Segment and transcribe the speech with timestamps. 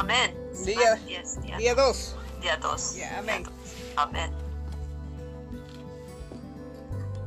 [0.00, 0.34] Amén.
[0.64, 2.16] Día- Diez, día, Día 2.
[2.40, 2.94] día dos.
[2.94, 3.44] Día amén.
[3.96, 4.30] Amén.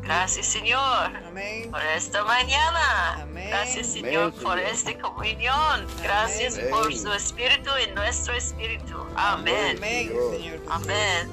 [0.01, 1.71] Gracias, Señor, Amén.
[1.71, 3.21] por esta mañana.
[3.21, 3.47] Amén.
[3.49, 4.73] Gracias, Señor, Amén, por Señor.
[4.73, 5.87] esta comunión.
[6.01, 6.69] Gracias Amén.
[6.71, 8.97] por su espíritu en nuestro espíritu.
[9.15, 9.77] Amén.
[9.77, 10.59] Amén, Señor.
[10.69, 11.31] Amén.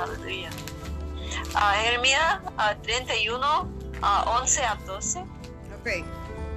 [0.00, 0.50] Aleluya.
[1.54, 3.68] Ah, Jeremías ah, 31,
[4.02, 6.04] ah, 11 a 12 Ok.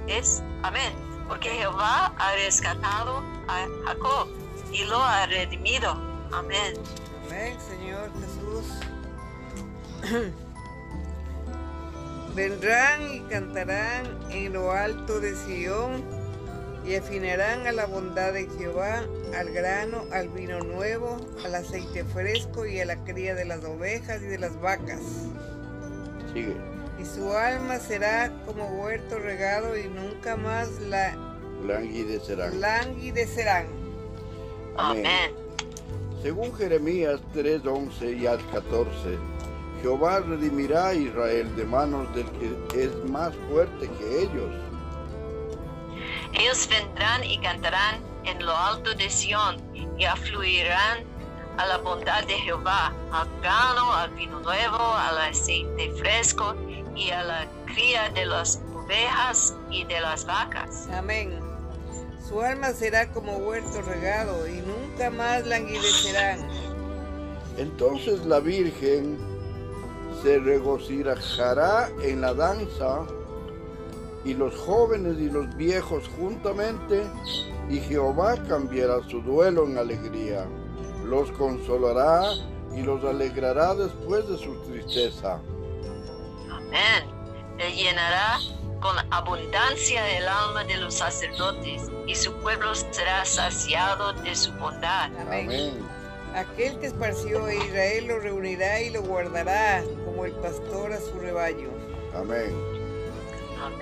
[0.06, 0.94] es Amén.
[1.28, 4.28] Porque Jehová ha rescatado a Jacob
[4.72, 5.90] y lo ha redimido.
[6.32, 6.74] Amén.
[7.26, 8.66] Amén, Señor Jesús.
[12.34, 16.04] Vendrán y cantarán en lo alto de Sión
[16.86, 19.02] y afinarán a la bondad de Jehová,
[19.36, 24.22] al grano, al vino nuevo, al aceite fresco y a la cría de las ovejas
[24.22, 25.00] y de las vacas.
[26.32, 26.56] Sigue.
[26.98, 31.29] Y su alma será como huerto regado y nunca más la
[31.66, 32.60] Languidecerán.
[32.60, 33.66] languidecerán.
[34.76, 35.06] Amén.
[35.06, 35.34] Amén.
[36.22, 39.18] Según Jeremías 3, 11 y al 14,
[39.80, 42.26] Jehová redimirá a Israel de manos del
[42.68, 44.50] que es más fuerte que ellos.
[46.34, 51.04] Ellos vendrán y cantarán en lo alto de Sión y afluirán
[51.56, 56.54] a la bondad de Jehová, al grano, al vino nuevo, al aceite fresco
[56.94, 60.88] y a la cría de las ovejas y de las vacas.
[60.92, 61.49] Amén.
[62.30, 66.38] Su alma será como huerto regado y nunca más languidecerán.
[67.58, 69.18] Entonces la Virgen
[70.22, 73.04] se regocijará en la danza
[74.24, 77.02] y los jóvenes y los viejos juntamente,
[77.68, 80.46] y Jehová cambiará su duelo en alegría,
[81.04, 82.30] los consolará
[82.76, 85.40] y los alegrará después de su tristeza.
[86.48, 87.10] Amén.
[87.58, 88.38] Él llenará
[88.80, 95.10] con abundancia el alma de los sacerdotes y su pueblo será saciado de su bondad.
[95.20, 95.44] Amén.
[95.46, 95.88] Amén.
[96.34, 101.18] Aquel que esparció a Israel lo reunirá y lo guardará como el pastor a su
[101.18, 101.68] rebaño.
[102.14, 102.54] Amén.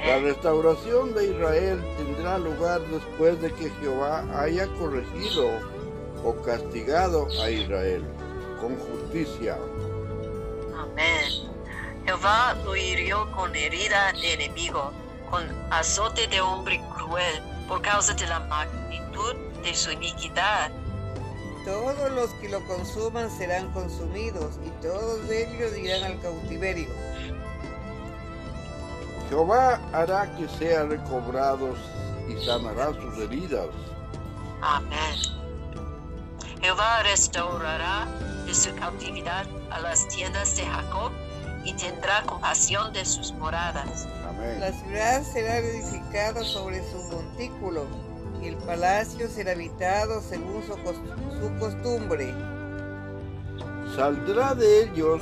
[0.04, 0.25] La Amén.
[0.25, 5.48] restauración de Israel tendrá lugar después de que Jehová haya corregido
[6.25, 8.03] o castigado a Israel
[8.60, 9.59] con justicia.
[10.76, 11.47] Amén.
[12.08, 14.92] Jehová lo hirió con herida de enemigo,
[15.30, 20.70] con azote de hombre cruel, por causa de la magnitud de su iniquidad.
[21.66, 26.88] Todos los que lo consuman serán consumidos y todos ellos irán al cautiverio.
[29.28, 31.76] Jehová hará que sean recobrados
[32.26, 33.66] y sanará sus heridas.
[34.62, 35.14] Amén.
[36.62, 38.06] Jehová restaurará
[38.47, 41.12] de su cautividad a las tiendas de Jacob
[41.68, 44.08] y tendrá compasión de sus moradas.
[44.26, 44.58] Amén.
[44.58, 47.86] La ciudad será edificada sobre su montículo
[48.42, 52.32] y el palacio será habitado según su, su costumbre.
[53.94, 55.20] Saldrá de ellos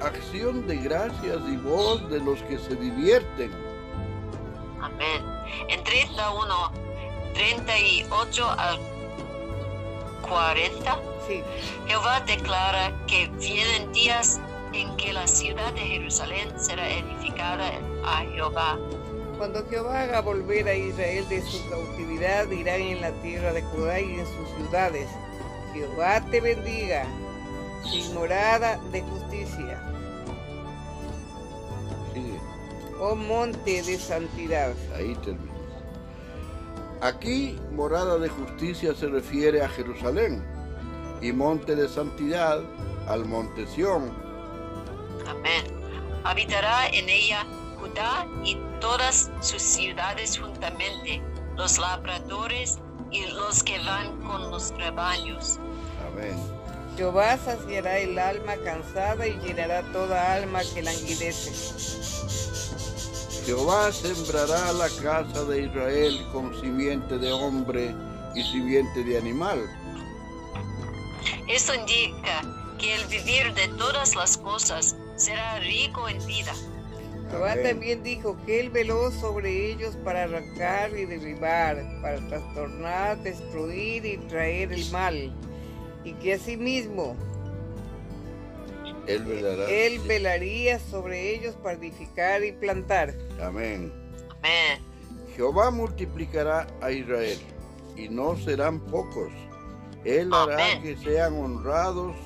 [0.00, 3.52] acción de gracias y voz de los que se divierten.
[4.80, 5.22] Amén.
[5.68, 6.72] En 31,
[7.34, 8.78] 38 al
[10.26, 10.98] 40,
[11.28, 11.40] Sí,
[11.86, 14.40] Jehová declara que vienen días
[14.72, 17.72] en que la ciudad de Jerusalén será edificada
[18.04, 18.78] a Jehová.
[19.38, 24.00] cuando Jehová haga volver a Israel de su cautividad, irán en la tierra de Judá
[24.00, 25.08] y en sus ciudades.
[25.72, 27.06] Jehová te bendiga,
[27.90, 29.82] sin morada de justicia,
[33.00, 34.74] oh monte de santidad.
[34.94, 35.52] Ahí termina.
[37.00, 40.44] Aquí morada de justicia se refiere a Jerusalén
[41.20, 42.60] y monte de santidad
[43.08, 44.31] al monte Sión.
[45.32, 45.64] Amén.
[46.24, 47.46] Habitará en ella
[47.80, 51.22] Judá y todas sus ciudades juntamente,
[51.56, 52.78] los labradores
[53.10, 55.58] y los que van con los rebaños.
[56.06, 56.36] Amén.
[56.96, 61.50] Jehová saciará el alma cansada y llenará toda alma que languidece.
[63.46, 67.94] Jehová sembrará la casa de Israel con simiente de hombre
[68.34, 69.66] y simiente de animal.
[71.48, 72.42] Esto indica
[72.78, 76.52] que el vivir de todas las cosas será rico en vida.
[77.30, 84.04] Jehová también dijo que él veló sobre ellos para arrancar y derribar, para trastornar, destruir
[84.04, 85.32] y traer el mal.
[86.04, 87.16] Y que asimismo
[89.06, 89.70] Él velará.
[89.70, 93.14] él velaría sobre ellos para edificar y plantar.
[93.40, 93.92] Amén.
[94.40, 94.82] Amén.
[95.36, 97.38] Jehová multiplicará a Israel
[97.96, 99.32] y no serán pocos.
[100.04, 100.82] Él hará Amén.
[100.82, 102.16] que sean honrados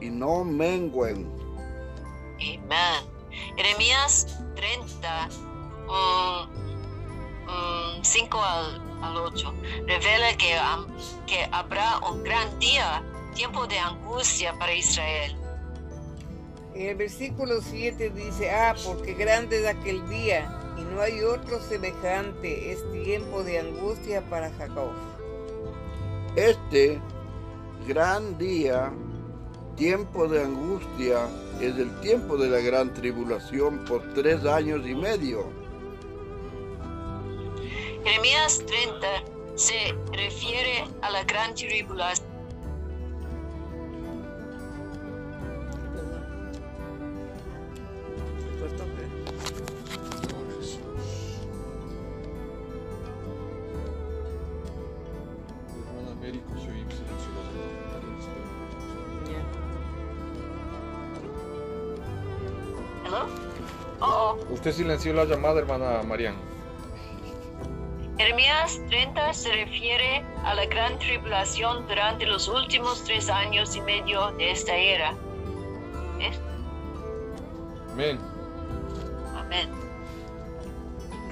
[0.00, 1.28] y no mengüen.
[2.40, 3.04] Amén.
[3.56, 5.28] Jeremías 30,
[5.86, 6.42] mm,
[7.46, 9.54] mm, 5 al, al 8,
[9.86, 10.56] revela que,
[11.26, 13.02] que habrá un gran día,
[13.34, 15.36] tiempo de angustia para Israel.
[16.74, 21.60] En el versículo 7 dice, ah, porque grande es aquel día, y no hay otro
[21.60, 24.92] semejante, es tiempo de angustia para Jacob.
[26.36, 27.00] Este
[27.86, 28.92] gran día,
[29.80, 31.26] tiempo de angustia,
[31.58, 35.46] es el tiempo de la gran tribulación por tres años y medio.
[38.04, 39.06] Jeremías 30
[39.54, 42.29] se refiere a la gran tribulación.
[64.60, 66.34] Usted silenció la llamada, hermana Marian.
[68.18, 74.32] Jeremías 30 se refiere a la gran tribulación durante los últimos tres años y medio
[74.32, 75.14] de esta era.
[76.18, 76.38] ¿Ves?
[77.92, 78.18] Amén.
[79.34, 79.70] Amén.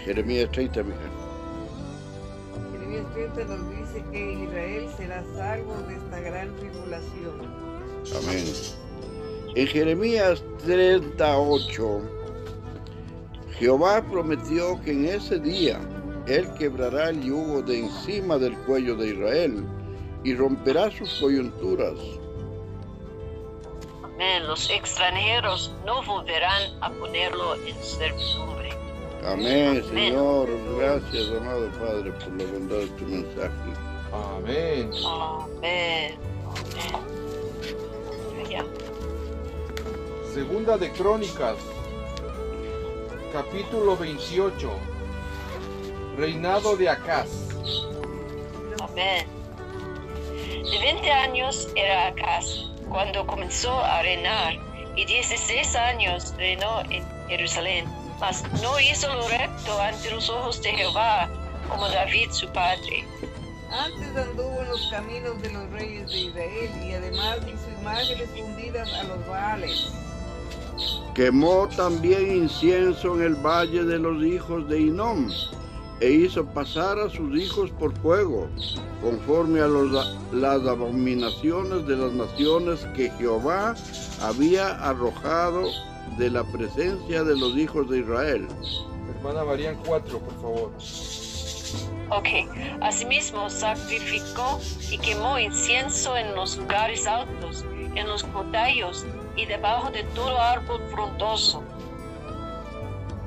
[0.03, 0.99] Jeremías 30, mija.
[2.73, 7.43] Jeremías 30 nos dice que Israel será salvo de esta gran tribulación.
[8.17, 8.45] Amén.
[9.55, 12.18] En Jeremías 38,
[13.59, 15.81] Jehová prometió que en ese día
[16.27, 19.67] Él quebrará el yugo de encima del cuello de Israel
[20.23, 21.99] y romperá sus coyunturas.
[24.05, 24.47] Amén.
[24.47, 28.71] Los extranjeros no volverán a ponerlo en servidumbre.
[29.25, 30.49] Amén, Señor.
[30.79, 33.73] Gracias, amado Padre, por la bondad de tu mensaje.
[34.13, 34.91] Amén.
[35.05, 36.17] Amén.
[38.45, 38.67] Amén.
[40.33, 41.57] Segunda de Crónicas,
[43.33, 44.71] capítulo 28.
[46.17, 47.29] Reinado de Acaz.
[48.81, 49.27] Amén.
[50.71, 54.55] De 20 años era Acaz cuando comenzó a reinar
[54.97, 57.85] y 16 años reinó en Jerusalén.
[58.19, 61.29] Mas no hizo lo recto ante los ojos de Jehová
[61.69, 63.05] como David su padre.
[63.71, 68.93] Antes anduvo en los caminos de los reyes de Israel y además hizo imágenes fundidas
[68.95, 69.93] a los Baales.
[71.19, 75.29] Quemó también incienso en el valle de los hijos de Inom
[75.99, 78.49] e hizo pasar a sus hijos por fuego,
[79.03, 83.75] conforme a los- las abominaciones de las naciones que Jehová
[84.23, 85.65] había arrojado
[86.19, 88.47] de la presencia de los hijos de Israel.
[89.17, 90.73] Hermana Marian 4, por favor.
[92.11, 92.49] Ok,
[92.81, 97.65] asimismo sacrificó y quemó incienso en los lugares altos,
[97.97, 99.05] en los cotallos
[99.39, 101.63] y debajo de todo árbol frondoso.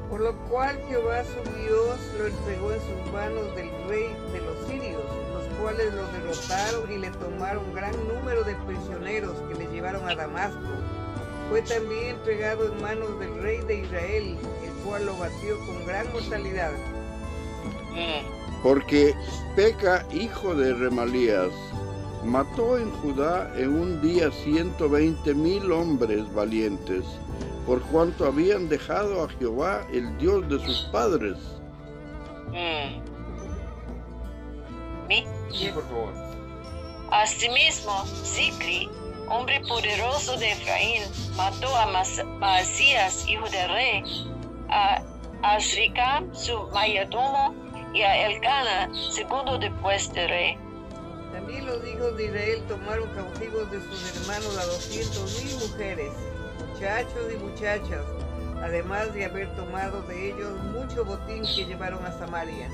[0.09, 4.67] Por lo cual Jehová su Dios lo entregó en sus manos del rey de los
[4.67, 5.01] sirios,
[5.33, 10.15] los cuales lo derrotaron y le tomaron gran número de prisioneros que le llevaron a
[10.15, 10.59] Damasco.
[11.49, 16.11] Fue también entregado en manos del rey de Israel, el cual lo batió con gran
[16.11, 16.73] mortalidad.
[17.93, 18.61] Mm.
[18.63, 19.15] Porque
[19.55, 21.51] Peca, hijo de Remalías,
[22.23, 27.03] mató en Judá en un día 120 mil hombres valientes,
[27.65, 31.37] por cuanto habían dejado a Jehová, el Dios de sus padres.
[32.49, 33.01] Mm.
[35.07, 36.13] Mi- Sí, por favor.
[37.11, 38.89] Asimismo, Zicri,
[39.27, 41.03] hombre poderoso de Efraín,
[41.35, 44.03] mató a Mas- Maasías, hijo de rey,
[44.69, 45.01] a
[45.43, 47.53] Azricam, su mayordomo,
[47.93, 50.57] y a Elcana, segundo después de rey.
[51.51, 56.13] También los hijos de Israel tomaron cautivos de sus hermanos a doscientos mil mujeres,
[56.73, 58.05] muchachos y muchachas,
[58.61, 62.69] además de haber tomado de ellos mucho botín que llevaron a Samaria.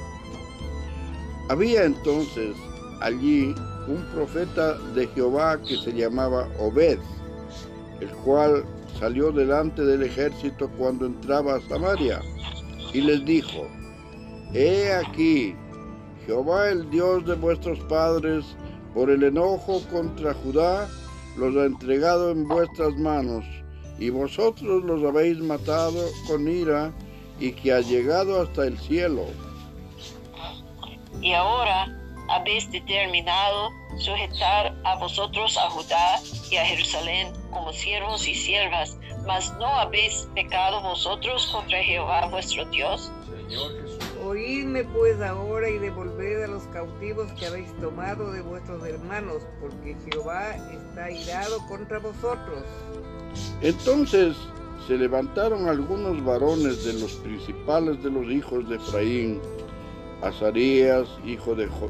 [1.50, 2.56] Había entonces
[3.02, 3.56] allí
[3.88, 7.00] un profeta de Jehová que se llamaba Obed,
[8.00, 8.64] el cual
[9.00, 12.22] salió delante del ejército cuando entraba a Samaria
[12.94, 13.68] y les dijo,
[14.54, 15.56] He aquí,
[16.28, 18.46] Jehová el Dios de vuestros padres,
[18.98, 20.90] por el enojo contra Judá,
[21.36, 23.46] los ha entregado en vuestras manos,
[24.00, 26.92] y vosotros los habéis matado con ira,
[27.40, 29.26] y que ha llegado hasta el cielo.
[31.22, 31.96] Y ahora
[32.30, 39.56] habéis determinado sujetar a vosotros a Judá y a Jerusalén como siervos y siervas, mas
[39.60, 43.12] no habéis pecado vosotros contra Jehová vuestro Dios.
[43.48, 43.87] Señor.
[44.28, 49.96] Oídme pues ahora y devolved a los cautivos que habéis tomado de vuestros hermanos, porque
[50.10, 52.64] Jehová está irado contra vosotros.
[53.62, 54.36] Entonces
[54.86, 59.40] se levantaron algunos varones de los principales de los hijos de Efraín
[60.22, 61.90] Azarías, hijo de Jo-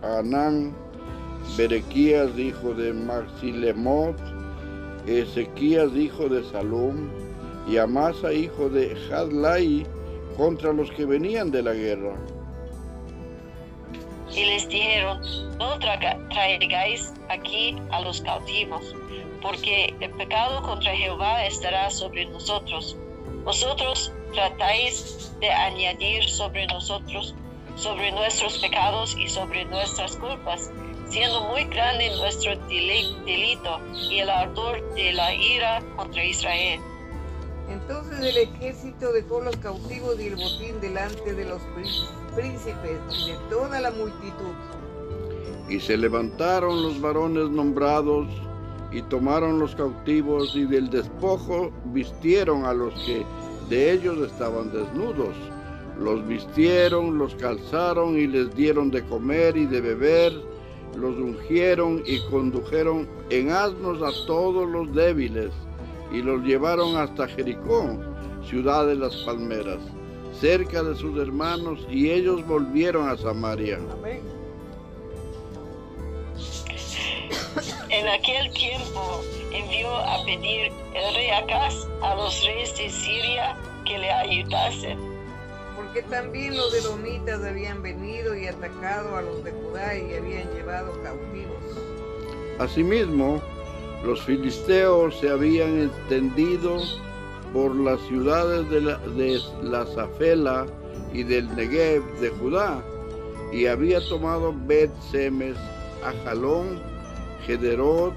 [0.00, 0.74] Joanán,
[1.56, 4.16] Berequías, hijo de Maxilemot,
[5.06, 7.08] Ezequías, hijo de Salum,
[7.68, 9.86] y Amasa, hijo de Hadlai,
[10.36, 12.14] contra los que venían de la guerra.
[14.32, 15.20] Y les dijeron,
[15.58, 18.94] no traigáis aquí a los cautivos,
[19.42, 22.96] porque el pecado contra Jehová estará sobre nosotros.
[23.44, 27.34] Vosotros tratáis de añadir sobre nosotros,
[27.74, 30.70] sobre nuestros pecados y sobre nuestras culpas,
[31.08, 36.80] siendo muy grande nuestro deli- delito y el ardor de la ira contra Israel.
[37.70, 43.30] Entonces el ejército dejó los cautivos y el botín delante de los prí- príncipes y
[43.30, 44.54] de toda la multitud.
[45.68, 48.26] Y se levantaron los varones nombrados
[48.90, 53.24] y tomaron los cautivos y del despojo vistieron a los que
[53.68, 55.36] de ellos estaban desnudos.
[56.00, 60.32] Los vistieron, los calzaron y les dieron de comer y de beber.
[60.96, 65.52] Los ungieron y condujeron en asnos a todos los débiles
[66.12, 67.98] y los llevaron hasta Jericó,
[68.44, 69.78] ciudad de las palmeras,
[70.40, 73.78] cerca de sus hermanos y ellos volvieron a Samaria.
[73.92, 74.20] Amén.
[77.90, 83.98] En aquel tiempo envió a pedir el rey Acaz a los reyes de Siria que
[83.98, 84.98] le ayudasen.
[85.76, 90.92] Porque también los edomitas habían venido y atacado a los de Judá y habían llevado
[91.02, 91.58] cautivos.
[92.60, 93.42] Asimismo,
[94.04, 96.78] los filisteos se habían extendido
[97.52, 100.66] por las ciudades de la, de la Zafela
[101.12, 102.82] y del Negev de Judá,
[103.52, 105.56] y había tomado Bet Semes,
[106.04, 106.80] Ajalón,
[107.46, 108.14] Gederot,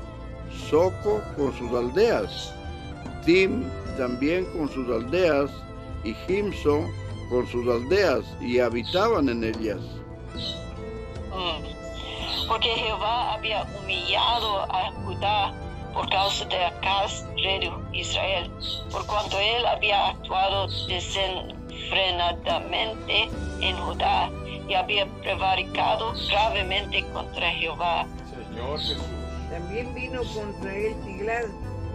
[0.69, 2.53] Soco con sus aldeas,
[3.25, 3.63] Tim
[3.97, 5.49] también con sus aldeas,
[6.03, 6.85] y Gimso
[7.29, 9.79] con sus aldeas, y habitaban en ellas.
[11.31, 12.47] Mm.
[12.47, 15.62] Porque Jehová había humillado a Judá
[15.93, 18.49] por causa de Acaz, rey de Israel,
[18.91, 23.29] por cuanto él había actuado desenfrenadamente
[23.61, 24.29] en Judá
[24.67, 28.05] y había prevaricado gravemente contra Jehová.
[28.29, 28.97] Señor Jesús.
[29.49, 31.45] También vino contra él Tiglat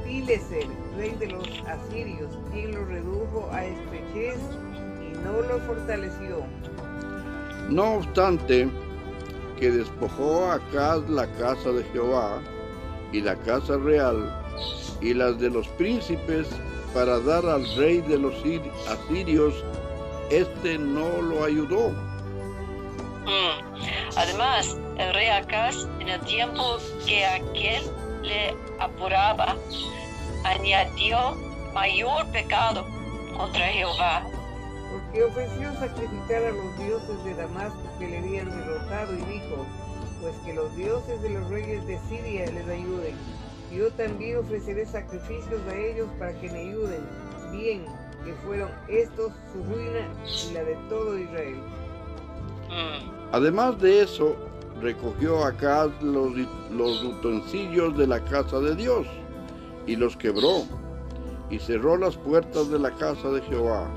[0.05, 4.38] Pileser, rey de los asirios, quien lo redujo a estrechez
[5.02, 6.45] y no lo fortaleció.
[7.69, 8.69] No obstante,
[9.59, 12.40] que despojó a Acaz la casa de Jehová
[13.12, 14.35] y la casa real
[15.00, 16.49] y las de los príncipes
[16.95, 19.55] para dar al rey de los sir- asirios,
[20.31, 21.91] este no lo ayudó.
[23.25, 24.17] Mm.
[24.17, 27.83] Además, el rey Acaz, en el tiempo que aquel
[28.23, 29.57] le apuraba,
[30.45, 31.37] añadió
[31.75, 32.87] mayor pecado
[33.37, 34.25] contra Jehová.
[34.91, 39.67] Porque ofreció sacrificar a los dioses de Damasco que le habían derrotado y dijo,
[40.21, 43.15] pues que los dioses de los reyes de Siria les ayuden.
[43.73, 47.01] Yo también ofreceré sacrificios a ellos para que me ayuden.
[47.53, 47.85] Bien,
[48.25, 51.57] que fueron estos su ruina y la de todo Israel.
[52.69, 53.11] Mm.
[53.33, 54.37] Además de eso,
[54.81, 56.33] recogió Acaz los,
[56.71, 59.07] los utensilios de la casa de Dios
[59.87, 60.65] y los quebró
[61.51, 63.89] y cerró las puertas de la casa de Jehová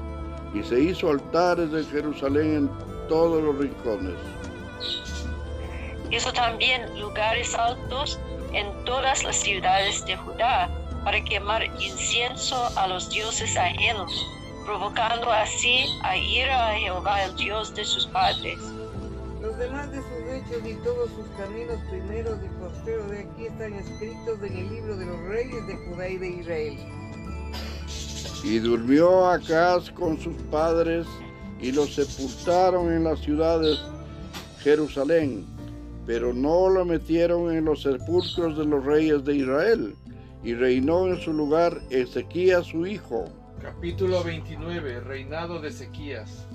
[0.53, 2.69] y se hizo altares en Jerusalén en
[3.07, 4.15] todos los rincones.
[6.11, 8.19] Hizo también lugares altos
[8.53, 10.69] en todas las ciudades de Judá
[11.05, 14.11] para quemar incienso a los dioses ajenos,
[14.65, 18.59] provocando así a ira a Jehová, el Dios de sus padres.
[19.41, 23.73] Los demás de sus hechos y todos sus caminos primeros y postreros de aquí están
[23.73, 26.77] escritos en el libro de los reyes de Judá y de Israel.
[28.43, 31.07] Y durmió Acaz con sus padres
[31.59, 33.79] y los sepultaron en las ciudades
[34.59, 35.45] Jerusalén,
[36.05, 39.95] pero no lo metieron en los sepulcros de los reyes de Israel.
[40.43, 43.25] Y reinó en su lugar Ezequías su hijo.
[43.61, 45.01] Capítulo 29.
[45.01, 46.47] Reinado de Ezequías.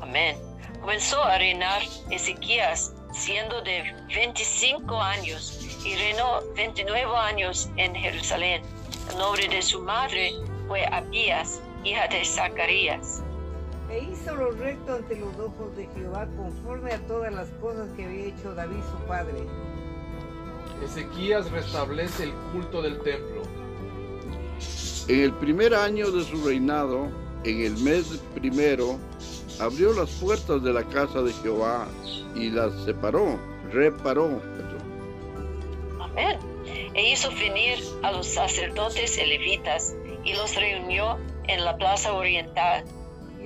[0.00, 0.36] Amén.
[0.80, 3.82] Comenzó a reinar Ezequías siendo de
[4.14, 8.62] 25 años y reinó 29 años en Jerusalén.
[9.10, 10.32] El nombre de su madre
[10.68, 13.22] fue Abías, hija de Zacarías.
[13.92, 18.06] E hizo lo recto ante los ojos de Jehová conforme a todas las cosas que
[18.06, 19.46] había hecho David su padre.
[20.82, 23.42] Ezequías restablece el culto del templo.
[25.08, 27.10] En el primer año de su reinado,
[27.44, 28.96] en el mes primero,
[29.60, 31.86] abrió las puertas de la casa de Jehová
[32.34, 33.38] y las separó,
[33.70, 34.40] reparó.
[36.00, 36.38] Amén.
[36.94, 39.94] E hizo venir a los sacerdotes y levitas
[40.24, 42.84] y los reunió en la plaza oriental.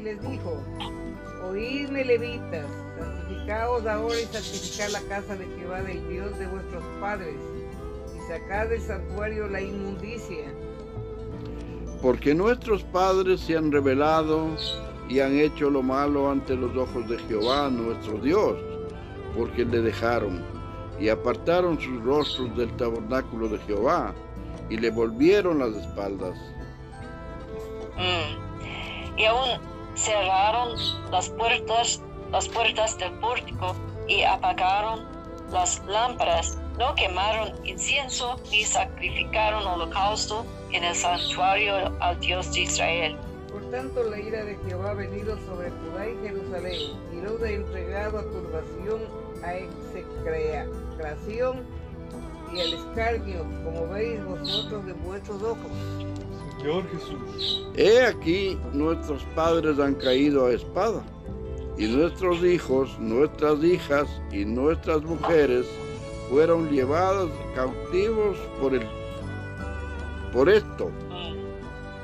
[0.07, 0.63] Les dijo,
[1.51, 2.65] Oídme, levitas,
[2.97, 7.35] santificaos ahora y santificad la casa de Jehová del Dios de vuestros padres,
[8.15, 10.45] y sacad del santuario la inmundicia.
[12.01, 14.47] Porque nuestros padres se han rebelado
[15.09, 18.57] y han hecho lo malo ante los ojos de Jehová, nuestro Dios,
[19.37, 20.41] porque le dejaron
[21.01, 24.15] y apartaron sus rostros del tabernáculo de Jehová
[24.71, 26.39] y le volvieron las espaldas.
[27.97, 29.19] Mm.
[29.19, 30.79] Y aún cerraron
[31.11, 32.01] las puertas,
[32.31, 33.75] las puertas del pórtico
[34.07, 35.05] y apagaron
[35.51, 36.59] las lámparas.
[36.79, 43.17] No quemaron incienso ni sacrificaron holocausto en el santuario al Dios de Israel.
[43.51, 46.81] Por tanto, la ira de Jehová ha venido sobre Judá y Jerusalén,
[47.13, 49.01] y los ha entregado a turbación,
[49.43, 51.65] a execración
[52.53, 56.06] y al escarnio, como veis vosotros de vuestros ojos.
[56.67, 57.69] Señor Jesús.
[57.77, 61.01] He aquí nuestros padres han caído a espada,
[61.79, 65.65] y nuestros hijos, nuestras hijas y nuestras mujeres
[66.29, 68.85] fueron llevados cautivos por el
[70.33, 70.91] por esto.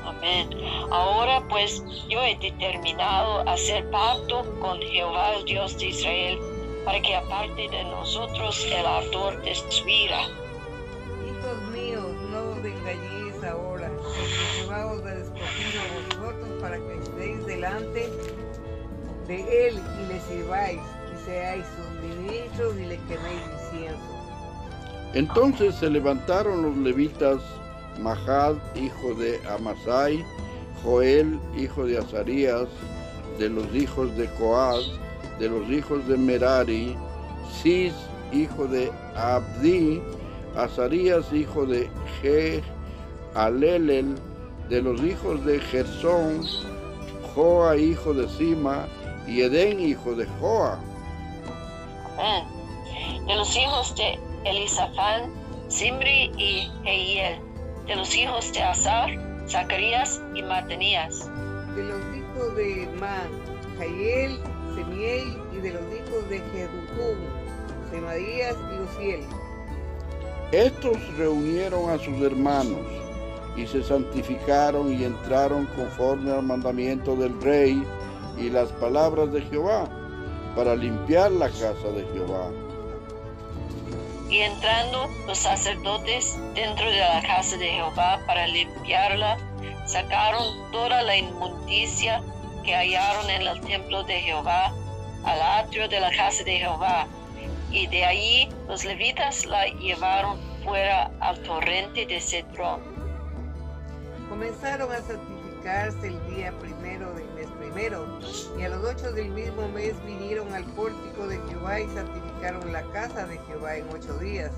[0.04, 0.48] Amén.
[0.92, 6.38] Ahora pues yo he determinado hacer pacto con Jehová, el Dios de Israel,
[6.84, 10.41] para que aparte de nosotros el ardor de su ira.
[14.92, 18.08] Porque Jehová os ha escogido vosotros para que estéis delante
[19.26, 20.80] de él y le sirváis,
[21.12, 24.00] y seáis sus ministros y le queméis incienso.
[25.14, 27.40] Entonces se levantaron los levitas,
[28.00, 30.24] Mahad, hijo de Amasai,
[30.82, 32.68] Joel, hijo de Azarías,
[33.38, 34.84] de los hijos de Coaz,
[35.38, 36.96] de los hijos de Merari,
[37.62, 37.94] Cis,
[38.32, 40.02] hijo de Abdi,
[40.56, 41.88] Azarías, hijo de
[42.20, 42.62] Je,
[43.34, 44.16] Alelel,
[44.72, 46.46] de los hijos de Gersón,
[47.34, 48.88] Joa, hijo de Sima,
[49.26, 50.78] y Edén, hijo de Joa.
[52.14, 53.26] Amén.
[53.26, 55.30] De los hijos de Elisafán,
[55.68, 57.38] Simri y Jehiel.
[57.86, 59.10] De los hijos de Azar,
[59.46, 61.28] Zacarías y Matanías.
[61.76, 63.28] De los hijos de Man,
[63.76, 64.38] Jael,
[64.74, 67.18] Semiel, y de los hijos de Jedutum,
[67.90, 69.26] Semaías y Uziel.
[70.50, 73.01] Estos reunieron a sus hermanos
[73.56, 77.82] y se santificaron y entraron conforme al mandamiento del rey
[78.38, 79.88] y las palabras de Jehová
[80.56, 82.50] para limpiar la casa de Jehová.
[84.28, 89.36] Y entrando los sacerdotes dentro de la casa de Jehová para limpiarla,
[89.86, 92.22] sacaron toda la inmundicia
[92.64, 94.72] que hallaron en el templo de Jehová
[95.24, 97.06] al atrio de la casa de Jehová.
[97.70, 102.91] Y de allí los levitas la llevaron fuera al torrente de Cedrón.
[104.42, 108.04] Comenzaron a santificarse el día primero del mes primero,
[108.58, 112.82] y a los ocho del mismo mes vinieron al pórtico de Jehová y santificaron la
[112.90, 114.50] casa de Jehová en ocho días,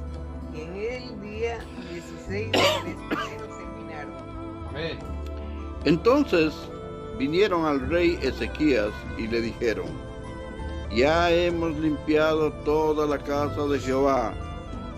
[0.55, 1.59] y en el día
[1.91, 4.15] 16 del mes primero terminaron.
[4.71, 4.99] Amén.
[5.85, 6.55] Entonces
[7.19, 9.89] vinieron al rey Ezequías y le dijeron,
[10.97, 14.33] ya hemos limpiado toda la casa de Jehová,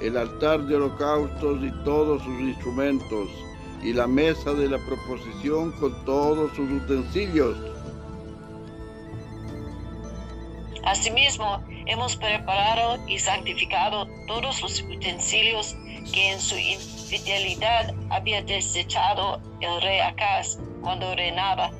[0.01, 3.29] el altar de holocaustos y todos sus instrumentos,
[3.87, 7.57] y la mesa de la proposición con todos sus utensilios.
[10.85, 15.77] Asimismo, hemos preparado y santificado todos los utensilios
[16.13, 21.71] que en su infidelidad había desechado el rey Acaz cuando reinaba,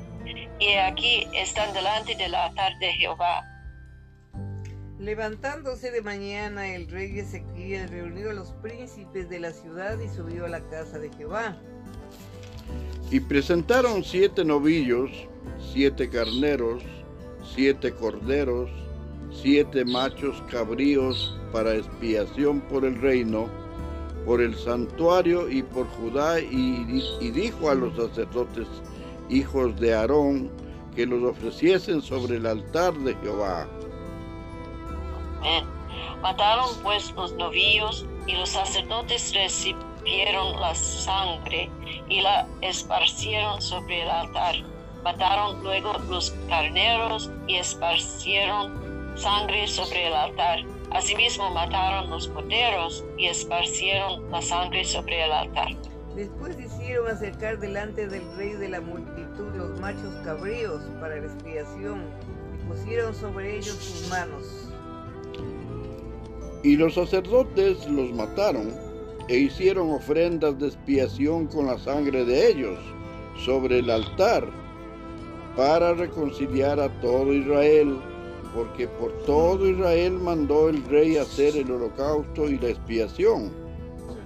[0.59, 3.43] y aquí están delante del altar de Jehová.
[4.97, 10.45] Levantándose de mañana, el rey Ezequías reunió a los príncipes de la ciudad y subió
[10.45, 11.57] a la casa de Jehová.
[13.09, 15.09] Y presentaron siete novillos,
[15.73, 16.83] siete carneros,
[17.55, 18.69] siete corderos,
[19.31, 23.47] siete machos cabríos para expiación por el reino,
[24.25, 26.83] por el santuario y por Judá, y,
[27.31, 28.67] dijo a los sacerdotes,
[29.29, 30.51] hijos de Aarón,
[30.93, 33.67] que los ofreciesen sobre el altar de Jehová.
[35.39, 35.63] Amén.
[36.21, 41.69] Mataron pues los novillos y los sacerdotes recibieron la sangre
[42.07, 44.55] y la esparcieron sobre el altar.
[45.03, 50.59] Mataron luego los carneros y esparcieron sangre sobre el altar.
[50.91, 55.67] Asimismo mataron los corderos y esparcieron la sangre sobre el altar.
[56.15, 62.05] Después hicieron acercar delante del rey de la multitud los machos cabríos para la expiación
[62.55, 64.71] y pusieron sobre ellos sus manos.
[66.63, 68.86] Y los sacerdotes los mataron
[69.27, 72.79] e hicieron ofrendas de expiación con la sangre de ellos
[73.45, 74.47] sobre el altar.
[75.57, 77.99] para reconciliar a todo Israel,
[78.53, 83.51] porque por todo Israel mandó el rey hacer el holocausto y la expiación.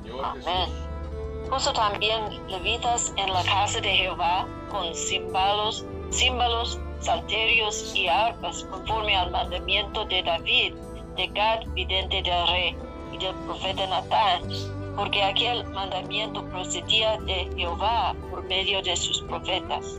[0.04, 0.44] Señor Amén.
[0.44, 1.50] Jesús.
[1.50, 9.16] Puso también levitas en la casa de Jehová con címbalos, címbalos, salterios y arpas, conforme
[9.16, 10.74] al mandamiento de David,
[11.16, 12.76] de Gad, vidente del rey,
[13.14, 14.50] y del profeta Natán,
[14.96, 19.98] porque aquel mandamiento procedía de Jehová por medio de sus profetas.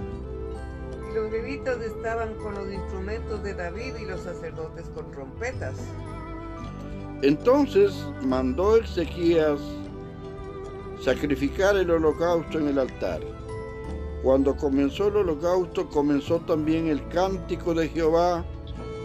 [1.11, 5.77] Y los levitas estaban con los instrumentos de David y los sacerdotes con trompetas.
[7.23, 9.61] Entonces mandó Ezequías
[11.01, 13.21] sacrificar el holocausto en el altar.
[14.23, 18.45] Cuando comenzó el holocausto, comenzó también el cántico de Jehová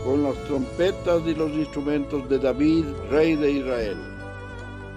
[0.03, 4.16] con las trompetas y los instrumentos de David, rey de Israel.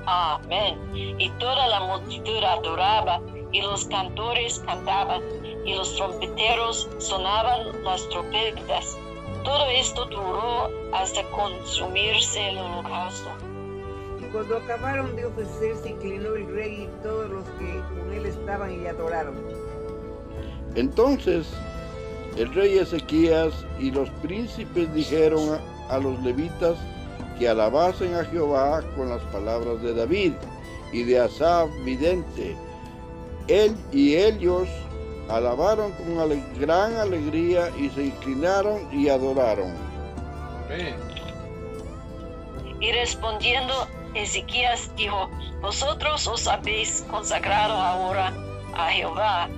[0.07, 0.79] Amén.
[0.95, 3.21] Y toda la multitud adoraba,
[3.53, 5.23] y los cantores cantaban,
[5.65, 8.97] y los trompeteros sonaban las trompetas.
[9.45, 13.31] Todo esto duró hasta consumirse el holocausto.
[14.21, 18.27] Y cuando acabaron de ofrecer, se inclinó el rey y todos los que con él
[18.27, 19.37] estaban y le adoraron.
[20.75, 21.53] Entonces
[22.37, 25.59] el rey Ezequías y los príncipes dijeron
[25.89, 26.77] a, a los levitas
[27.41, 30.35] que alabasen a Jehová con las palabras de David
[30.93, 32.55] y de Asaf vidente.
[33.49, 34.69] Él y ellos
[35.31, 39.73] alabaron con ale- gran alegría y se inclinaron y adoraron.
[40.67, 40.95] Amén.
[42.79, 45.31] Y respondiendo Ezequías dijo,
[45.63, 48.35] Vosotros os habéis consagrado ahora
[48.75, 49.49] a Jehová.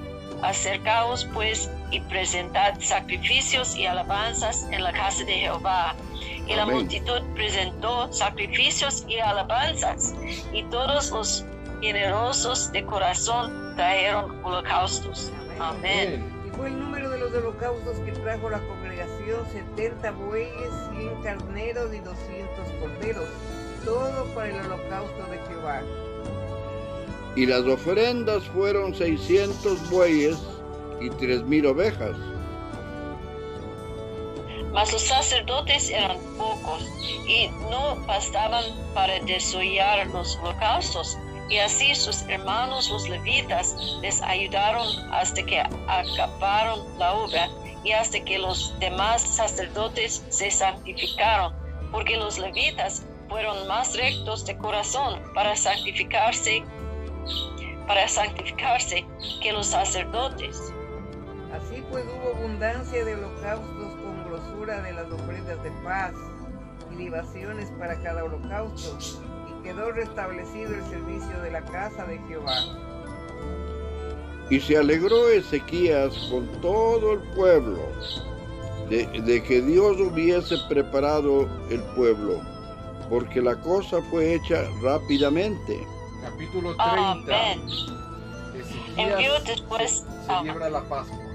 [0.42, 5.96] Acercaos pues y presentad sacrificios y alabanzas en la casa de Jehová.
[6.46, 6.76] Y la Amén.
[6.76, 10.14] multitud presentó sacrificios y alabanzas,
[10.52, 11.44] y todos los
[11.80, 15.30] generosos de corazón trajeron holocaustos.
[15.60, 16.08] Amén.
[16.18, 16.42] Amén.
[16.46, 21.94] Y fue el número de los holocaustos que trajo la congregación, 70 bueyes, 100 carneros
[21.94, 23.28] y 200 corderos,
[23.84, 25.82] todo para el holocausto de Jehová.
[27.34, 30.36] Y las ofrendas fueron 600 bueyes
[31.00, 32.16] y 3000 ovejas.
[34.72, 36.82] Mas los sacerdotes eran pocos
[37.26, 41.18] y no bastaban para desollar los holocaustos.
[41.48, 47.50] Y así sus hermanos los levitas les ayudaron hasta que acabaron la obra
[47.84, 51.52] y hasta que los demás sacerdotes se santificaron,
[51.90, 56.64] porque los levitas fueron más rectos de corazón para santificarse
[57.86, 59.04] para santificarse
[59.42, 60.72] que los sacerdotes.
[61.52, 66.12] Así pues hubo abundancia de holocaustos con grosura de las ofrendas de paz
[66.90, 68.98] y libaciones para cada holocausto,
[69.48, 72.56] y quedó restablecido el servicio de la casa de Jehová.
[74.48, 77.80] Y se alegró Ezequías con todo el pueblo
[78.88, 82.40] de, de que Dios hubiese preparado el pueblo,
[83.10, 85.86] porque la cosa fue hecha rápidamente.
[86.22, 86.86] Capítulo 30.
[86.86, 87.60] Amén.
[89.44, 90.04] Después.
[90.26, 91.31] celebra la Pascua.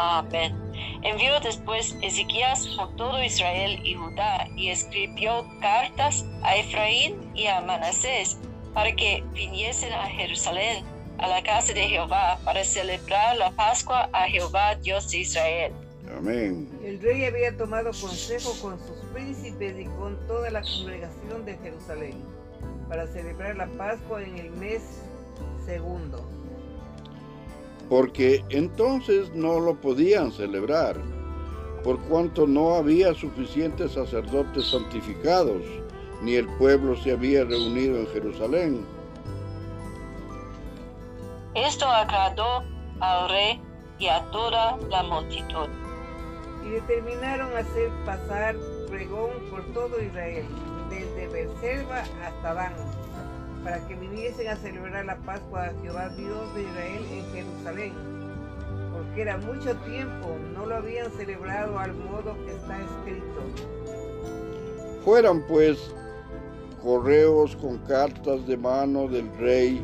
[0.00, 0.54] Amén.
[1.02, 7.60] Envió después Ezequías por todo Israel y Judá y escribió cartas a Efraín y a
[7.62, 8.38] Manasés
[8.74, 10.84] para que viniesen a Jerusalén,
[11.18, 15.72] a la casa de Jehová, para celebrar la Pascua a Jehová, Dios de Israel.
[16.16, 16.68] Amén.
[16.84, 22.22] El rey había tomado consejo con sus príncipes y con toda la congregación de Jerusalén
[22.88, 24.80] para celebrar la Pascua en el mes
[25.66, 26.37] segundo.
[27.88, 30.96] Porque entonces no lo podían celebrar,
[31.82, 35.62] por cuanto no había suficientes sacerdotes santificados,
[36.22, 38.86] ni el pueblo se había reunido en Jerusalén.
[41.54, 42.62] Esto agradó
[43.00, 43.60] al rey
[43.98, 45.68] y a toda la multitud.
[46.64, 48.56] Y determinaron hacer pasar
[48.88, 50.44] pregón por todo Israel,
[50.90, 52.74] desde Beersheba hasta Dan,
[53.64, 57.92] para que viniesen a celebrar la Pascua a Jehová Dios de Israel en Jerusalén,
[58.92, 63.42] porque era mucho tiempo, no lo habían celebrado al modo que está escrito.
[65.04, 65.94] Fueran pues
[66.82, 69.82] correos con cartas de mano del rey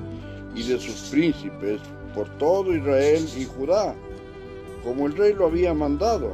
[0.54, 1.80] y de sus príncipes
[2.14, 3.94] por todo Israel y Judá,
[4.84, 6.32] como el rey lo había mandado,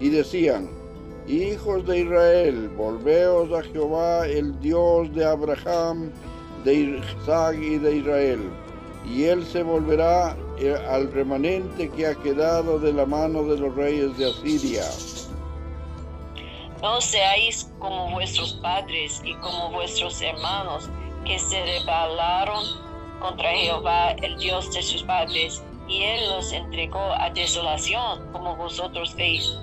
[0.00, 0.68] y decían,
[1.30, 6.10] Hijos de Israel, volveos a Jehová, el Dios de Abraham,
[6.64, 6.74] de
[7.22, 8.50] Isaac y de Israel,
[9.06, 13.74] y él se volverá eh, al remanente que ha quedado de la mano de los
[13.74, 14.84] reyes de Asiria.
[16.82, 20.88] No seáis como vuestros padres y como vuestros hermanos
[21.26, 22.64] que se rebelaron
[23.20, 29.14] contra Jehová, el Dios de sus padres, y él los entregó a desolación, como vosotros
[29.14, 29.58] veis.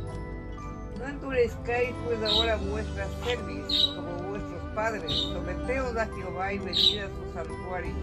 [0.99, 4.16] No endurezcáis pues ahora vuestras cerviz, como
[4.77, 7.95] padres, someteos a Jehová y venid a su santuario,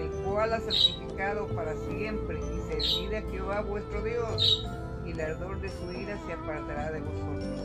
[0.00, 4.66] el cual ha santificado para siempre, y servid a Jehová vuestro Dios,
[5.04, 7.60] y el ardor de su ira se apartará de vosotros.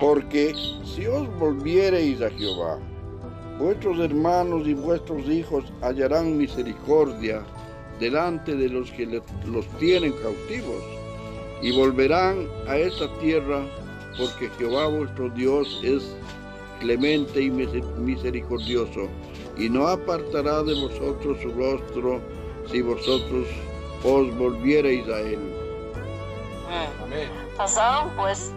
[0.00, 2.78] Porque si os volviereis a Jehová,
[3.58, 7.42] vuestros hermanos y vuestros hijos hallarán misericordia
[7.98, 10.84] delante de los que los tienen cautivos,
[11.60, 13.66] y volverán a esta tierra,
[14.16, 16.14] porque Jehová vuestro Dios es
[16.80, 19.08] clemente y mise- misericordioso,
[19.56, 22.20] y no apartará de vosotros su rostro
[22.70, 23.46] si vosotros
[24.04, 25.38] os volviereis a él.
[27.02, 27.28] Amén.
[27.56, 28.52] Pasaron pues,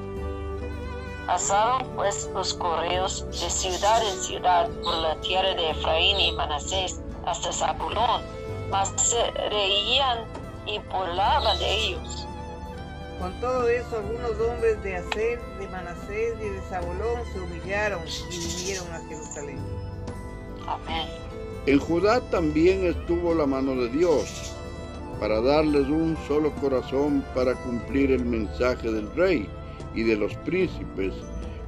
[1.25, 7.01] pasaron pues los correos de ciudad en ciudad por la tierra de Efraín y Manasés
[7.25, 8.21] hasta Zabulón,
[8.69, 10.25] mas se reían
[10.65, 12.27] y burlaban de ellos.
[13.21, 18.38] Con todo eso, algunos hombres de Aser, de Manasés y de Zabulón se humillaron y
[18.39, 19.60] vinieron a Jerusalén.
[20.67, 21.07] Amén.
[21.67, 24.55] En Judá también estuvo la mano de Dios
[25.19, 29.47] para darles un solo corazón para cumplir el mensaje del rey
[29.93, 31.13] y de los príncipes,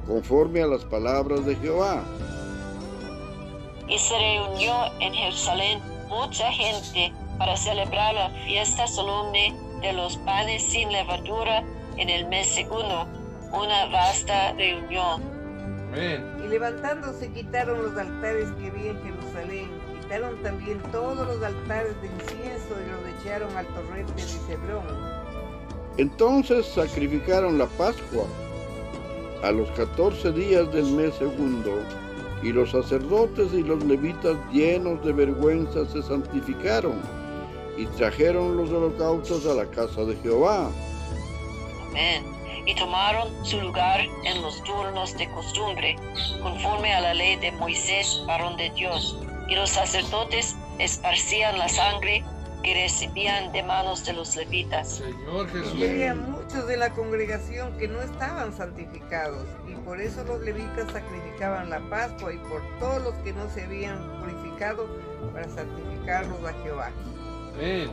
[0.08, 2.02] conforme a las palabras de Jehová.
[3.86, 10.62] Y se reunió en Jerusalén mucha gente para celebrar la fiesta solemne de los panes
[10.62, 11.62] sin levadura
[11.98, 13.06] en el mes segundo,
[13.52, 15.22] una vasta reunión.
[15.92, 16.24] Amén.
[16.42, 19.70] Y levantándose quitaron los altares que había en Jerusalén,
[20.00, 24.86] quitaron también todos los altares de incienso y los echaron al torrente de Cebrón.
[25.98, 28.24] Entonces sacrificaron la Pascua
[29.42, 31.78] a los 14 días del mes segundo,
[32.42, 36.94] y los sacerdotes y los levitas llenos de vergüenza se santificaron
[37.76, 40.70] y trajeron los holocaustos a la casa de Jehová.
[41.90, 42.24] Amén.
[42.66, 45.96] Y tomaron su lugar en los turnos de costumbre,
[46.42, 49.18] conforme a la ley de Moisés, varón de Dios.
[49.48, 52.24] Y los sacerdotes esparcían la sangre
[52.62, 54.96] que recibían de manos de los levitas.
[54.96, 55.74] Señor Jesús.
[55.74, 60.90] Y había muchos de la congregación que no estaban santificados, y por eso los levitas
[60.90, 64.88] sacrificaban la Pascua y por todos los que no se habían purificado
[65.34, 66.90] para santificarlos a Jehová.
[67.56, 67.88] Amén.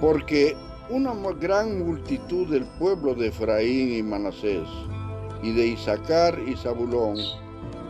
[0.00, 0.56] porque
[0.88, 4.68] una gran multitud del pueblo de Efraín y Manasés
[5.42, 7.16] y de Isaacar y Zabulón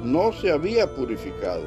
[0.02, 1.64] no se había purificado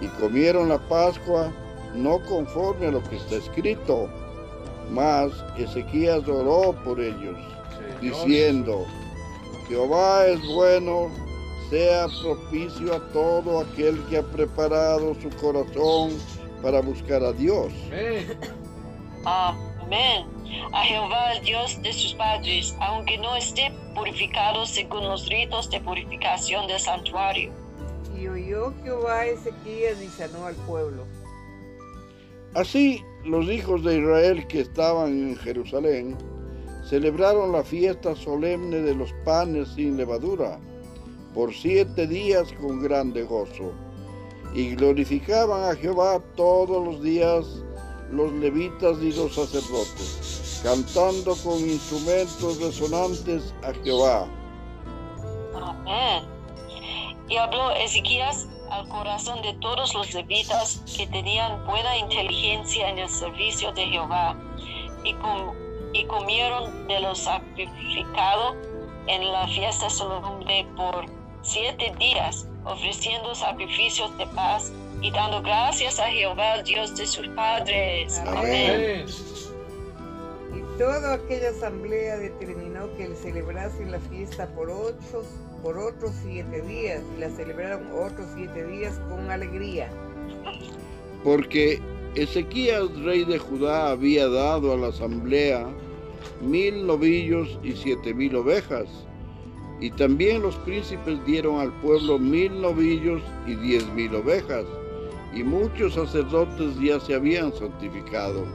[0.00, 1.52] y comieron la Pascua
[1.94, 4.08] no conforme a lo que está escrito,
[4.90, 7.36] mas Ezequías oró por ellos,
[7.98, 8.86] Señor diciendo,
[9.68, 11.08] Jehová es bueno,
[11.70, 16.10] sea propicio a todo aquel que ha preparado su corazón
[16.62, 17.72] para buscar a Dios.
[19.24, 20.26] Amén.
[20.72, 25.80] A Jehová, el Dios de sus padres, aunque no esté purificado según los ritos de
[25.80, 27.52] purificación del santuario.
[28.18, 31.04] Y oyó Jehová a Ezequías y sanó al pueblo.
[32.54, 36.16] Así los hijos de Israel que estaban en Jerusalén
[36.84, 40.58] celebraron la fiesta solemne de los panes sin levadura
[41.34, 43.72] por siete días con grande gozo
[44.54, 47.46] y glorificaban a Jehová todos los días
[48.10, 54.26] los levitas y los sacerdotes, cantando con instrumentos resonantes a Jehová.
[55.54, 56.24] Amén.
[57.28, 63.08] Y habló Ezequías al corazón de todos los levitas que tenían buena inteligencia en el
[63.08, 64.36] servicio de Jehová
[65.04, 65.54] y, com-
[65.94, 68.56] y comieron de lo sacrificado
[69.06, 71.06] en la fiesta solemne por
[71.42, 78.18] siete días, ofreciendo sacrificios de paz y dando gracias a Jehová, Dios de sus padres.
[78.26, 78.70] Amén.
[78.70, 79.06] Amén.
[80.54, 85.24] Y toda aquella asamblea determinó que le celebrasen la fiesta por, ocho,
[85.62, 89.90] por otros siete días, y la celebraron otros siete días con alegría.
[91.24, 91.80] porque
[92.14, 95.66] Ezequías, rey de Judá, había dado a la asamblea
[96.42, 98.86] mil novillos y siete mil ovejas,
[99.82, 104.64] y también los príncipes dieron al pueblo mil novillos y diez mil ovejas,
[105.34, 108.46] y muchos sacerdotes ya se habían santificado.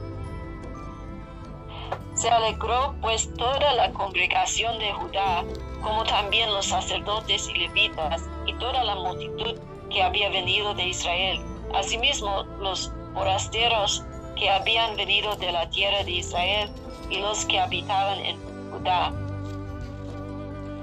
[2.14, 5.44] Se alegró pues toda la congregación de Judá,
[5.82, 9.60] como también los sacerdotes y levitas, y toda la multitud
[9.90, 11.42] que había venido de Israel.
[11.74, 14.02] Asimismo, los forasteros
[14.34, 16.70] que habían venido de la tierra de Israel
[17.10, 18.38] y los que habitaban en
[18.72, 19.27] Judá.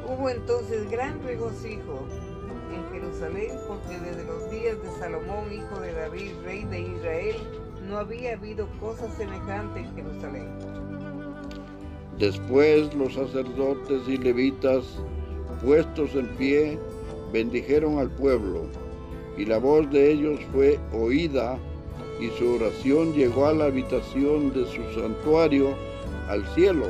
[0.07, 2.05] Hubo entonces gran regocijo
[2.71, 7.35] en Jerusalén porque desde los días de Salomón, hijo de David, rey de Israel,
[7.87, 10.49] No había habido cosa semejante en Jerusalén.
[12.17, 14.83] Después los sacerdotes y levitas,
[15.63, 16.79] puestos en pie,
[17.31, 18.63] bendijeron al pueblo,
[19.37, 21.59] y la voz de ellos fue oída,
[22.19, 25.75] y su oración llegó a la habitación de su santuario,
[26.27, 26.85] al cielo.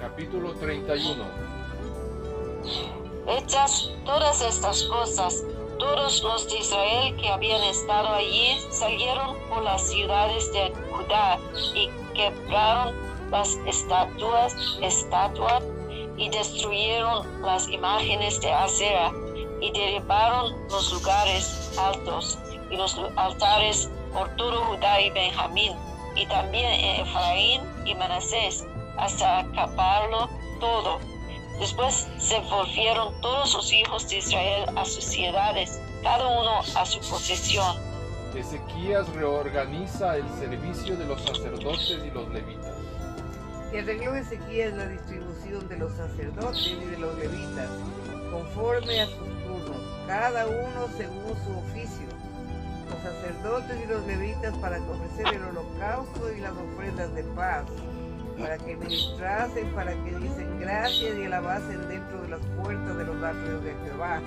[0.00, 1.49] Capítulo 31.
[3.26, 5.44] Hechas todas estas cosas,
[5.78, 11.38] todos los de Israel que habían estado allí salieron por las ciudades de Judá
[11.74, 12.94] y quebraron
[13.30, 15.62] las estatuas, estatuas
[16.16, 19.12] y destruyeron las imágenes de acera
[19.60, 22.38] y derribaron los lugares altos
[22.70, 25.72] y los altares por todo Judá y Benjamín
[26.16, 28.66] y también Efraín y Manasés
[28.98, 31.09] hasta acabarlo todo.
[31.60, 36.98] Después se volvieron todos los hijos de Israel a sus ciudades, cada uno a su
[37.00, 37.76] posesión.
[38.34, 42.74] Ezequías reorganiza el servicio de los sacerdotes y los levitas.
[43.74, 47.68] Y arregló Ezequías la distribución de los sacerdotes y de los levitas,
[48.30, 52.06] conforme a sus turnos, cada uno según su oficio.
[52.88, 57.64] Los sacerdotes y los levitas para ofrecer el holocausto y las ofrendas de paz,
[58.40, 63.22] para que ministrasen, para que dicen gracias y alabasen dentro de las puertas de los
[63.22, 64.20] atrios de Jehová.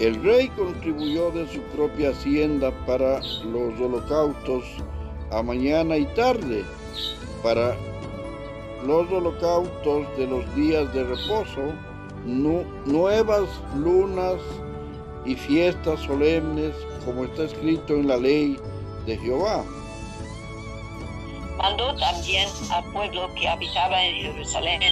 [0.00, 4.64] El rey contribuyó de su propia hacienda para los holocaustos
[5.30, 6.64] a mañana y tarde,
[7.42, 7.76] para
[8.84, 11.72] los holocaustos de los días de reposo,
[12.26, 14.40] nu- nuevas lunas
[15.24, 18.58] y fiestas solemnes, como está escrito en la ley
[19.06, 19.62] de Jehová.
[21.64, 24.82] Mandó también al pueblo que habitaba en Jerusalén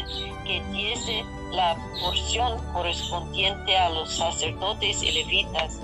[0.46, 5.80] que diese la porción correspondiente a los sacerdotes y levitas,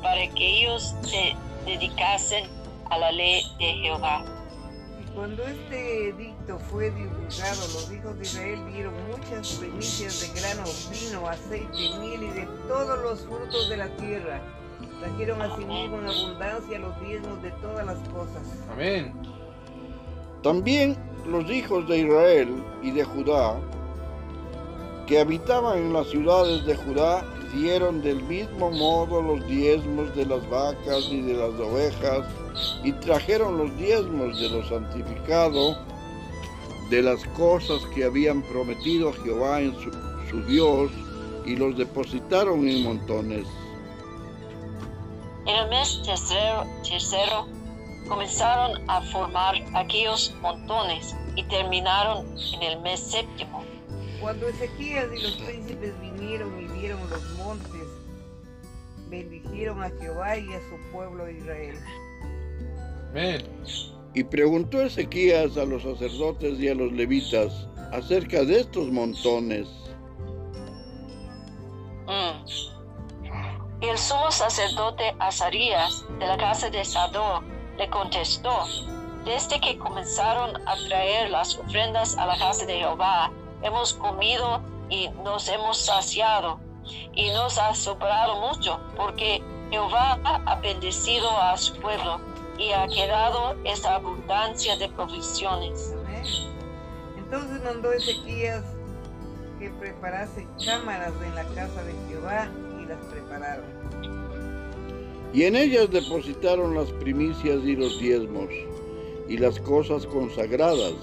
[0.00, 1.34] para que ellos se
[1.66, 2.48] dedicasen
[2.90, 4.24] a la ley de Jehová.
[5.02, 10.62] Y cuando este edicto fue divulgado, los hijos de Israel dieron muchas primicias de grano,
[10.92, 14.40] vino, aceite, miel y de todos los frutos de la tierra.
[15.00, 18.42] Trajeron asimismo en abundancia los diezmos de todas las cosas.
[18.70, 19.39] Amén.
[20.42, 23.60] También los hijos de Israel y de Judá,
[25.06, 30.48] que habitaban en las ciudades de Judá, dieron del mismo modo los diezmos de las
[30.48, 32.26] vacas y de las ovejas,
[32.84, 35.76] y trajeron los diezmos de lo santificado,
[36.90, 39.74] de las cosas que habían prometido Jehová en
[40.30, 40.90] su, Dios,
[41.44, 43.46] y los depositaron en montones.
[45.46, 47.46] El mes tercero
[48.08, 53.64] comenzaron a formar aquellos montones y terminaron en el mes séptimo.
[54.20, 57.82] Cuando Ezequías y los príncipes vinieron y vieron los montes,
[59.08, 61.78] bendijeron a Jehová y a su pueblo Israel.
[63.10, 63.42] Amén.
[64.14, 69.68] Y preguntó Ezequías a los sacerdotes y a los levitas acerca de estos montones.
[72.06, 72.44] Mm.
[73.82, 77.42] Y el sumo sacerdote Azarías de la casa de Sadó
[77.80, 78.66] le contestó,
[79.24, 85.08] desde que comenzaron a traer las ofrendas a la casa de Jehová, hemos comido y
[85.24, 86.60] nos hemos saciado,
[87.14, 92.20] y nos ha sobrado mucho, porque Jehová ha bendecido a su pueblo
[92.58, 95.94] y ha quedado esta abundancia de provisiones.
[97.16, 98.62] Entonces mandó Ezequías
[99.58, 102.46] que preparase cámaras en la casa de Jehová
[102.78, 103.79] y las prepararon.
[105.32, 108.48] Y en ellas depositaron las primicias y los diezmos
[109.28, 110.94] y las cosas consagradas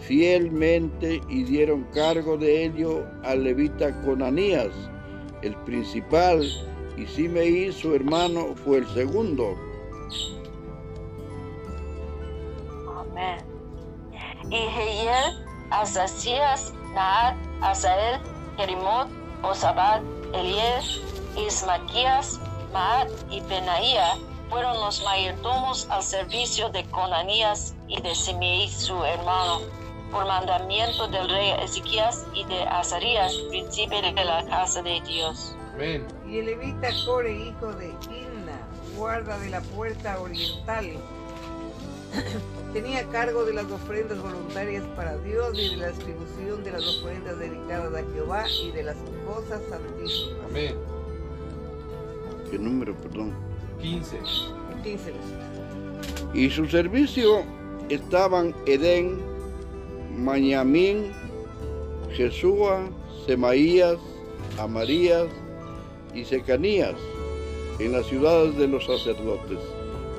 [0.00, 4.72] fielmente y dieron cargo de ello al levita Conanías,
[5.42, 6.42] el principal,
[6.96, 9.54] y Simeí su hermano fue el segundo.
[12.88, 13.38] Amén.
[14.50, 15.06] Y
[15.70, 18.20] Asasías, Naat, Asael,
[18.56, 19.08] Jerimot,
[19.42, 20.02] Osabad,
[20.34, 20.82] Eliel,
[21.36, 22.40] Ismaquías,
[22.72, 24.16] Maat y Benaía
[24.48, 29.60] fueron los mayordomos al servicio de Conanías y de Simei su hermano,
[30.10, 35.54] por mandamiento del rey Ezequías y de Azarías, príncipe de la casa de Dios.
[35.74, 36.06] Amén.
[36.28, 38.58] Y el levita Core, hijo de Inna,
[38.96, 40.96] guarda de la puerta oriental,
[42.72, 47.38] tenía cargo de las ofrendas voluntarias para Dios y de la distribución de las ofrendas
[47.38, 50.44] dedicadas a Jehová y de las cosas santísimas.
[50.48, 50.99] Amén.
[52.50, 53.32] ¿Qué número, perdón?
[53.80, 54.18] 15.
[54.82, 55.12] 15.
[56.34, 57.42] Y su servicio
[57.88, 59.18] estaban Edén,
[60.16, 61.12] Mañamín,
[62.12, 62.88] Jesúa,
[63.26, 63.98] Semaías,
[64.58, 65.26] Amarías
[66.14, 66.94] y Secanías
[67.78, 69.58] en las ciudades de los sacerdotes,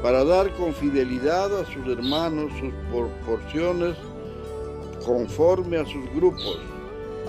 [0.02, 3.96] para dar con fidelidad a sus hermanos sus proporciones
[5.06, 6.60] conforme a sus grupos,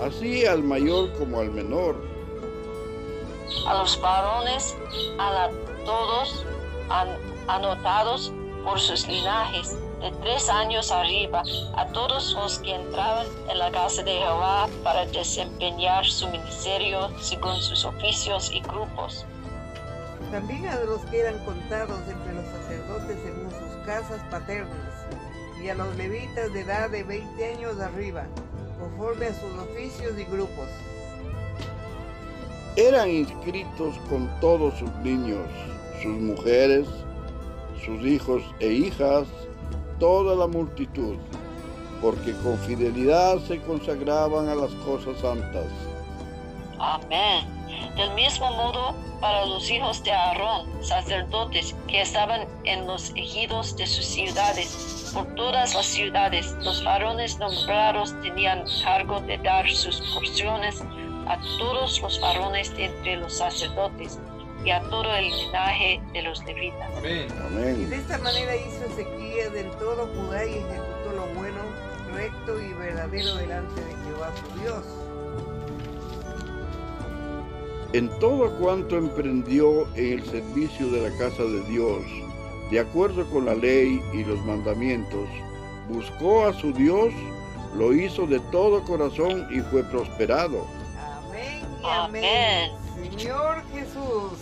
[0.01, 2.12] así al mayor como al menor.
[3.67, 4.75] A los varones,
[5.19, 5.49] a
[5.85, 6.45] todos
[6.89, 7.17] an-
[7.47, 8.31] anotados
[8.63, 11.43] por sus linajes, de tres años arriba,
[11.77, 17.55] a todos los que entraban en la casa de Jehová para desempeñar su ministerio según
[17.61, 19.25] sus oficios y grupos.
[20.31, 24.77] También a los que eran contados entre los sacerdotes según sus casas paternas,
[25.61, 28.25] y a los levitas de edad de 20 años arriba,
[28.79, 30.67] conforme a sus oficios y grupos.
[32.75, 35.47] Eran inscritos con todos sus niños,
[36.01, 36.87] sus mujeres,
[37.85, 39.27] sus hijos e hijas,
[39.99, 41.17] toda la multitud,
[42.01, 45.67] porque con fidelidad se consagraban a las cosas santas.
[46.79, 47.45] Amén.
[47.95, 53.85] Del mismo modo, para los hijos de Aarón, sacerdotes que estaban en los ejidos de
[53.85, 60.83] sus ciudades, por todas las ciudades, los varones nombrados tenían cargo de dar sus porciones
[61.27, 64.19] a todos los varones de entre los sacerdotes
[64.65, 66.89] y a todo el linaje de los levitas.
[66.97, 67.27] Amén.
[67.27, 67.93] Y de Amén.
[67.93, 71.59] esta manera hizo Ezequías en todo Judá y ejecutó lo bueno,
[72.13, 74.83] recto y verdadero delante de Jehová su Dios.
[77.93, 82.01] En todo cuanto emprendió en el servicio de la casa de Dios,
[82.71, 85.27] de acuerdo con la ley y los mandamientos,
[85.89, 87.13] buscó a su Dios,
[87.77, 90.65] lo hizo de todo corazón y fue prosperado.
[91.83, 92.71] Amén y amén.
[92.95, 94.39] Señor Jesús,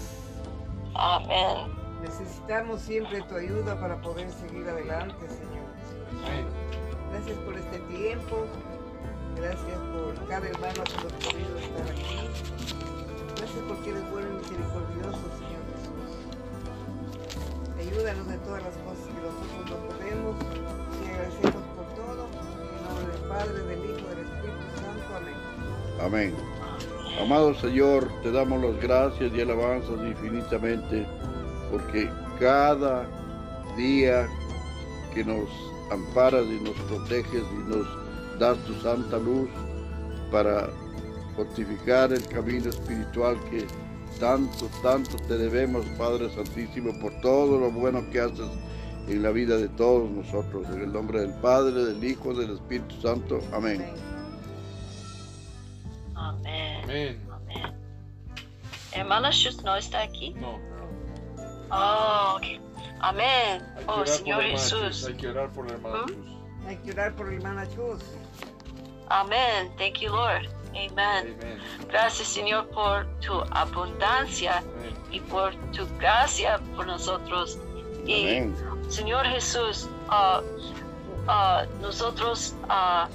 [0.93, 1.73] Amén.
[2.01, 5.65] necesitamos siempre tu ayuda para poder seguir adelante, Señor.
[6.25, 6.45] Amén.
[7.11, 8.45] Gracias por este tiempo.
[9.35, 12.29] Gracias por cada hermano que nos ha podido estar aquí.
[13.37, 16.11] Gracias porque eres bueno y misericordioso, Señor Jesús.
[17.79, 20.35] Ayúdanos en todas las cosas que nosotros no podemos.
[21.01, 22.27] Y agradecemos por todo.
[22.29, 25.09] En nombre del Padre, del Hijo, del Espíritu Santo.
[25.17, 26.35] Amén.
[26.35, 26.60] Amén.
[27.21, 31.05] Amado Señor, te damos las gracias y alabanzas infinitamente
[31.69, 32.09] porque
[32.39, 33.07] cada
[33.77, 34.27] día
[35.13, 35.47] que nos
[35.91, 37.87] amparas y nos proteges y nos
[38.39, 39.49] das tu santa luz
[40.31, 40.67] para
[41.35, 43.67] fortificar el camino espiritual que
[44.19, 48.49] tanto, tanto te debemos, Padre Santísimo, por todo lo bueno que haces
[49.07, 50.65] en la vida de todos nosotros.
[50.73, 53.39] En el nombre del Padre, del Hijo, del Espíritu Santo.
[53.53, 54.10] Amén.
[56.83, 57.21] Amén.
[57.31, 57.75] Amén.
[58.93, 60.31] Hermana Schutz no está aquí.
[60.31, 60.59] No.
[61.71, 62.43] Oh, ok.
[62.99, 63.61] Amén.
[63.75, 65.05] Hay que Oh, orar por Señor Jesús.
[65.07, 66.07] Hay que orar por la hermana ¿Mm?
[66.07, 66.67] Chus.
[66.67, 68.01] Hay que orar por la hermana Chus.
[69.09, 69.71] Amén.
[69.77, 70.47] Thank you, Lord.
[70.69, 71.37] Amen.
[71.41, 71.59] Amén.
[71.89, 74.95] Gracias, Señor, por tu abundancia Amén.
[75.11, 77.57] y por tu gracia por nosotros.
[78.05, 78.55] Y Amén.
[78.89, 80.41] Señor Jesús, ah,
[81.27, 83.07] ah, nosotros ah,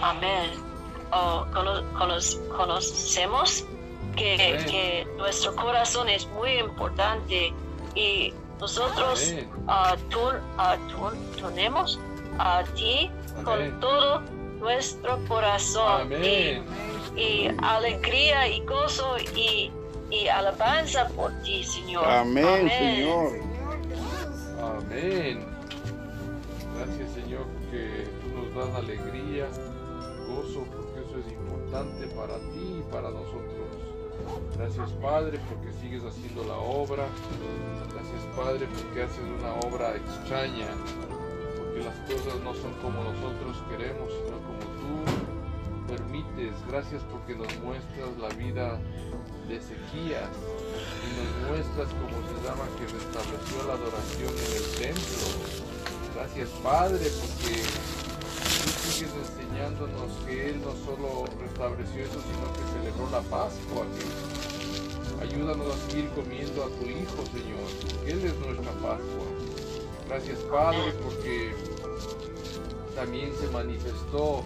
[0.00, 0.50] amén.
[1.12, 2.18] Oh, cono- cono-
[2.56, 3.64] conocemos
[4.16, 4.64] que, Amén.
[4.66, 7.52] que nuestro corazón es muy importante
[7.94, 9.48] y nosotros Amén.
[10.10, 10.18] tu-
[10.58, 11.98] ah, tu- tenemos
[12.38, 13.44] a ti Amén.
[13.44, 14.20] con todo
[14.58, 16.02] nuestro corazón.
[16.02, 16.64] Amén.
[17.16, 19.70] Y, y alegría y gozo y,
[20.10, 22.04] y alabanza por ti, Señor.
[22.06, 23.28] Amén, Señor.
[24.60, 25.44] Amén.
[26.76, 27.46] Gracias Señor
[28.20, 29.46] tú nos das alegría,
[30.28, 33.96] gozo, porque eso es importante para ti y para nosotros.
[34.56, 37.06] Gracias Padre porque sigues haciendo la obra.
[37.92, 40.68] Gracias Padre porque haces una obra extraña.
[41.56, 46.54] Porque las cosas no son como nosotros queremos, sino como tú permites.
[46.68, 48.80] Gracias porque nos muestras la vida
[49.48, 50.30] de Ezequías
[51.04, 55.65] y nos muestras cómo se llama que restableció la adoración en el templo.
[56.16, 63.10] Gracias Padre porque tú sigues enseñándonos que Él no solo restableció eso, sino que celebró
[63.10, 63.84] la Pascua.
[65.20, 67.68] Ayúdanos a seguir comiendo a tu Hijo, Señor,
[68.06, 69.26] Él es nuestra Pascua.
[70.08, 71.54] Gracias Padre porque
[72.94, 74.42] también se manifestó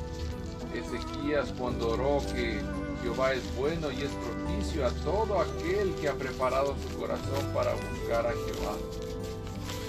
[0.74, 2.60] Ezequías cuando oró que
[3.00, 7.74] Jehová es bueno y es propicio a todo aquel que ha preparado su corazón para
[7.74, 9.09] buscar a Jehová.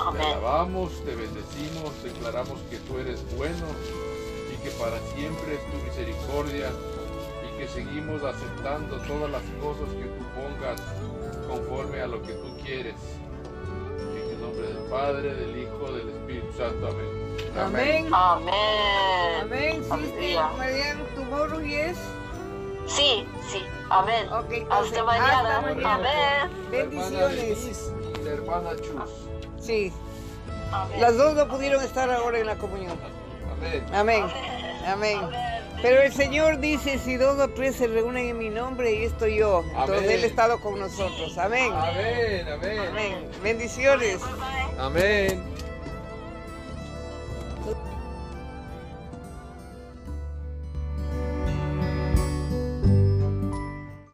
[0.09, 3.67] Te alabamos, te bendecimos, declaramos que tú eres bueno
[4.51, 6.69] y que para siempre es tu misericordia
[7.45, 10.81] y que seguimos aceptando todas las cosas que tú pongas
[11.47, 12.95] conforme a lo que tú quieres.
[13.99, 16.87] En el nombre del Padre, del Hijo, del Espíritu Santo.
[16.87, 18.07] Amén.
[18.11, 18.13] Amén.
[18.13, 19.83] Amén.
[19.91, 20.39] Amén.
[20.57, 21.97] Marian, tomorrow yes.
[22.87, 23.61] Sí, sí.
[23.89, 24.27] Amén.
[24.33, 25.57] Ok, entonces, Hasta mañana.
[25.57, 26.41] hasta mañana.
[26.41, 26.71] Amén.
[26.71, 27.91] Bendiciones.
[28.23, 29.30] La hermana Chus.
[29.61, 29.91] Sí,
[30.71, 31.01] Amén.
[31.01, 32.97] las dos no pudieron estar ahora en la comunión.
[33.57, 33.85] Amén.
[33.93, 34.23] Amén.
[34.85, 35.19] Amén.
[35.81, 39.37] Pero el Señor dice, si dos o tres se reúnen en mi nombre, y estoy
[39.37, 39.63] yo.
[39.79, 40.11] Entonces.
[40.11, 41.37] Él ha estado con nosotros.
[41.37, 41.71] Amén.
[41.73, 43.29] Amén, amén.
[43.41, 44.19] Bendiciones.
[44.77, 45.43] Amén.